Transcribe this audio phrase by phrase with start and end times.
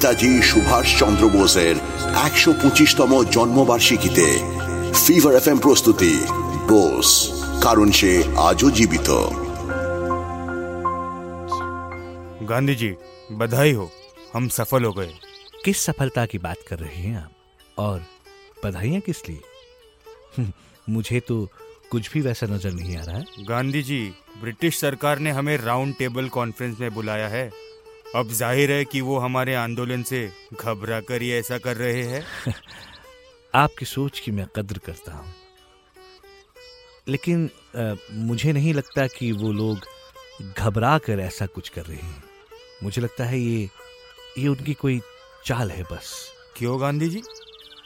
[0.00, 1.76] নেতাজি সুভাষ চন্দ্র বোসের
[2.26, 4.26] একশো পঁচিশতম জন্মবার্ষিকীতে
[5.02, 6.12] ফিভার এফ প্রস্তুতি
[6.70, 7.08] বোস
[7.64, 8.10] কারণ সে
[8.48, 9.10] আজও জীবিত
[12.46, 12.90] गांधी जी
[13.32, 13.86] बधाई हो
[14.34, 15.12] हम सफल हो गए
[15.64, 17.32] किस सफलता की बात कर रहे हैं आप
[17.78, 17.98] और
[18.64, 19.42] बधाइयां किस लिए
[20.86, 21.36] मुझे तो
[21.90, 24.00] कुछ भी वैसा नजर नहीं आ रहा है गांधी जी
[24.42, 27.46] ब्रिटिश सरकार ने हमें राउंड टेबल कॉन्फ्रेंस में बुलाया है
[28.15, 32.25] अब ज़ाहिर है कि वो हमारे आंदोलन से घबरा कर ही ऐसा कर रहे हैं।
[33.55, 35.33] आपकी सोच की मैं कद्र करता हूँ।
[37.07, 39.77] लेकिन अ, मुझे नहीं लगता कि वो लोग
[40.57, 42.23] घबरा कर ऐसा कुछ कर रहे हैं।
[42.83, 43.69] मुझे लगता है ये
[44.37, 45.01] ये उनकी कोई
[45.45, 47.21] चाल है बस। क्यों गांधी जी?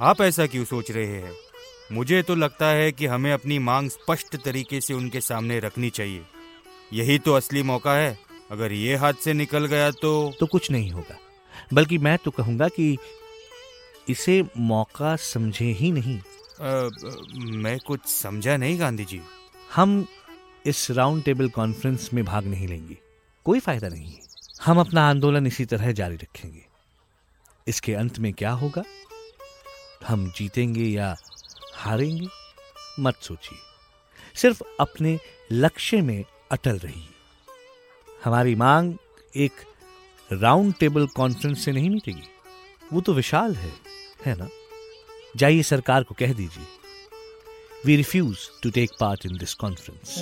[0.00, 1.32] आप ऐसा क्यों सोच रहे हैं?
[1.92, 6.22] मुझे तो लगता है कि हमें अपनी मांग स्पष्ट तरीके से उनके सामने रखनी चाहिए।
[6.92, 10.32] यही तो असली मौका है। अगर ये हाथ से निकल गया तो?
[10.40, 11.18] तो कुछ नहीं होगा।
[11.72, 12.98] बल्कि मैं तो कहूँगा कि
[14.08, 16.20] इसे मौका समझे ही नहीं।
[16.60, 16.90] अ,
[17.34, 19.20] मैं कुछ समझा नहीं गांधी जी।
[19.74, 20.06] हम
[20.66, 22.98] इस राउंड टेबल कॉन्फ्रेंस में भाग नहीं लेंगे।
[23.44, 24.20] कोई फ़ायदा नहीं है।
[24.64, 26.66] हम अपना आंदोलन इसी तरह जारी रखेंगे।
[27.68, 28.82] इसके अंत में क्या होगा?
[30.06, 31.16] हम जीतेंगे या
[31.74, 32.28] हारेंगे?
[33.00, 33.58] मत सोचिए।
[34.34, 35.18] सिर्फ़ अपने
[35.52, 37.13] लक्ष्य में अटल रहिए।
[38.23, 38.93] हमारी मांग
[39.37, 39.61] एक
[40.29, 42.27] राउंड टेबल कॉन्फ्रेंस से नहीं मिटेगी
[42.93, 43.71] वो तो विशाल है
[44.25, 44.47] है ना
[45.37, 46.65] जाइए सरकार को कह दीजिए
[47.85, 50.17] we refuse to take part in this conference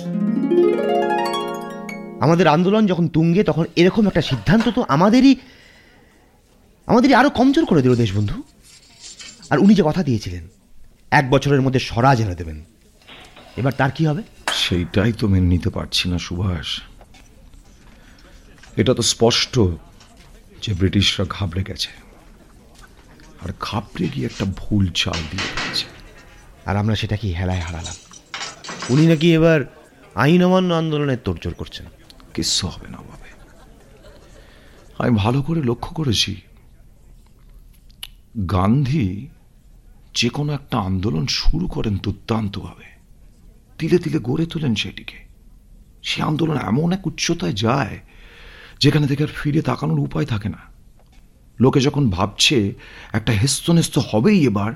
[2.22, 5.32] আমাদের আন্দোলন যখন তুঙ্গে তখন এরকম একটা সিদ্ধান্ত তো আমাদেরই
[6.88, 8.36] আমাদেরই আরো কমজোর করে দিল দেশবন্ধু
[9.50, 10.44] আর উনি যে কথা দিয়েছিলেন
[11.12, 12.58] এক বছরের মধ্যে স্বরাজ এনে দেবেন
[13.56, 14.22] এবার তার কি হবে
[14.58, 16.68] সেইটাই তো মেনে নিতে পারছি না সুভাষ
[18.77, 19.53] এটা তো স্পষ্ট
[20.63, 21.91] যে ব্রিটিশরা ঘাবড়ে গেছে।
[23.43, 25.85] আর ঘাবড়ে গিয়ে একটা ভুল চাল দিয়ে দিয়েছে।
[26.65, 27.97] আর আমরা সেটা কি হেলায় হারালাম।
[28.89, 29.59] উনি নাকি এবার
[30.15, 31.85] আইন অমান্য আন্দোলনের তোড়জোড় করছেন।
[32.33, 33.29] কিচ্ছু হবে না ভাবে
[34.97, 36.31] আমি ভালো করে লক্ষ্য করেছি,
[38.51, 39.07] গান্ধী
[40.13, 42.87] যে কোনো একটা আন্দোলন শুরু করেন দুর্দান্তভাবে।
[43.79, 45.19] তিলে তিলে গড়ে তোলেন সেটিকে।
[46.03, 47.95] সে আন্দোলন এমন এক উচ্চতায় যায়
[48.83, 50.61] যেখানে থেকে আর ফিরে তাকানোর উপায় থাকে না।
[51.59, 52.57] লোকে যখন ভাবছে
[53.13, 54.71] একটা হেস্তনেস্ত হবেই এবার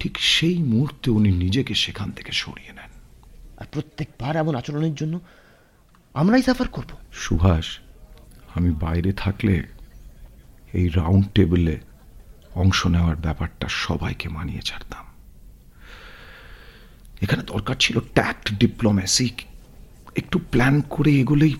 [0.00, 2.92] ঠিক সেই মুহূর্তে উনি নিজেকে সেখান থেকে সরিয়ে নেন।
[3.58, 5.14] আর প্রত্যেকবার এমন আচরণের জন্য
[6.14, 7.66] আমরাই সাফার করব। সুভাষ
[8.54, 9.54] আমি বাইরে থাকলে
[10.72, 11.76] এই রাউন্ড টেবিলে
[12.54, 15.04] অংশ নেওয়ার ব্যাপারটা সবাইকে মানিয়ে ছাড়তাম।
[17.22, 19.28] এখানে দরকার ছিল ট্যাক্ট ডিপ্লোম্যাসি
[20.16, 21.54] একটু প্ল্যান করে এগুলোই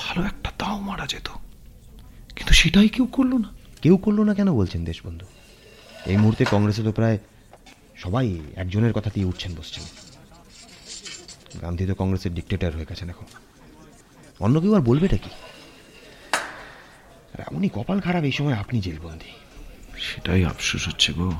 [0.00, 1.28] ভালো একটা তাও মারা যেত।
[2.36, 3.48] কিন্তু সেটাই কেউ করল না।
[3.82, 5.26] কেউ করল না কেন বলছেন দেশবন্ধু?
[6.06, 7.18] এই মুহূর্তে কংগ্রেসে তো প্রায়
[7.96, 9.84] সবাই একজনের কথা দিয়ে উঠছেন বসছেন।
[11.60, 13.26] গান্ধী তো কংগ্রেসের ডিক্টেটার হয়ে গেছেন এখন।
[14.40, 15.30] অন্য কেউ আর বলবেটা কি?
[17.34, 19.30] আর এমনই কপাল খারাপ এই সময় আপনি জেলবন্দি।
[19.98, 21.32] সেটাই আফসোস হচ্ছে গো।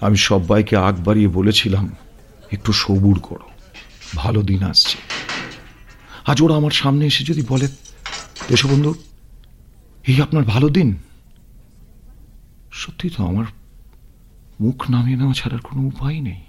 [0.00, 1.96] আমি সবাইকে আগ বাড়িয়ে বলেছিলাম
[2.52, 3.48] একটু সবুর করো।
[4.14, 4.98] ভালো দিন আসছে।
[6.26, 7.68] আজ ওরা আমার সামনে এসে যদি বলে
[8.50, 8.94] দেশবন্ধু
[10.06, 10.96] এই আপনার ভালো দিন।
[12.72, 13.44] সত্যি তো আমার
[14.60, 16.40] মুখ নামিয়ে নেওয়া ছাড়ার কোনো উপায় নেই।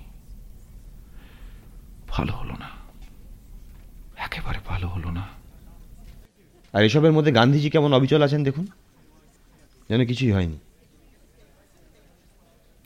[2.08, 2.70] ভালো হলো না।
[4.18, 5.28] একেবারে ভালো হলো না।
[6.74, 8.68] আর এসবের মধ্যে গান্ধীজি কেমন অবিচল আছেন দেখুন।
[9.90, 10.58] যেন কিছুই হয়নি।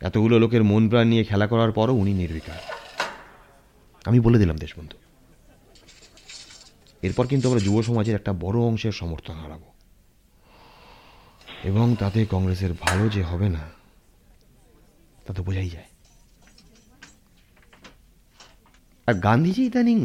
[0.02, 2.60] এতগুলো লোকের মন প্রাণ নিয়ে খেলা করার পরও উনি নির্বিকার।
[4.06, 5.05] আমি বলে দিলাম দেশবন্ধু।
[7.06, 9.70] এরপর কিন্তু আমরা যুব সমাজের একটা বড় অংশের সমর্থন হারাবো।
[11.64, 13.64] এবং তাতে কংগ্রেসের ভালো যে হবে না,
[15.26, 15.90] তা তো বোঝাই যায়।
[19.08, 20.00] আর গান্ধীজি ইদানিং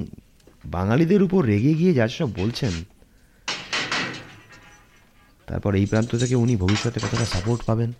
[0.64, 2.74] বাঙালিদের উপর রেগে গিয়ে যা সব বলছেন,
[5.48, 7.90] তারপর এই প্রান্ত থেকে উনি ভবিষ্যতে কতটা সাপোর্ট পাবেন,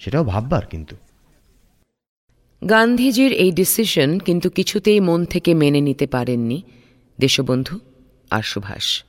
[0.00, 0.94] সেটাও ভাববার কিন্তু।
[2.62, 6.58] গান্ধীজির এই ডিসিশন কিন্তু কিছুতেই মন থেকে মেনে নিতে পারেননি।
[7.18, 7.78] দেশবন্ধু
[8.30, 9.04] আর সুভাষ।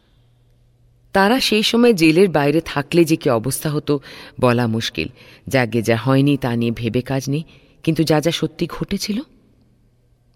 [1.14, 4.00] তারা সেই সময় জেলের বাইরে থাকলে যে কি অবস্থা হতো
[4.40, 5.08] বলা মুশকিল।
[5.48, 7.44] যাগে যা হয়নি তা নিয়ে ভেবে কাজ নেই,
[7.84, 9.22] কিন্তু যা যা সত্যি ঘটেছিল,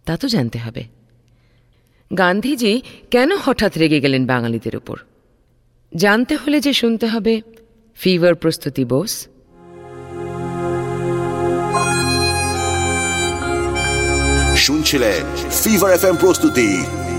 [0.06, 0.84] তা তো জানতে হবে।
[2.18, 2.82] গান্ধীজি
[3.12, 4.98] কেন হঠাৎ রেগে গেলেন বাঙালিদের ওপর
[5.96, 7.42] জানতে হলে যে শুনতে হবে।
[7.96, 9.28] ফিভার প্রস্তুতি বোস।
[14.58, 16.84] শুনছিলেন ফিভার এফ প্রস্তুতি।